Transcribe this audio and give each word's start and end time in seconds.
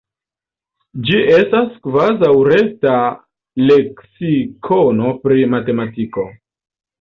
Ĝi 1.09 1.17
estas 1.39 1.67
kvazaŭ 1.87 2.31
reta 2.47 2.95
leksikono 3.67 5.13
pri 5.27 5.47
matematiko. 5.53 6.27